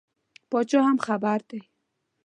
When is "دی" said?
1.49-1.61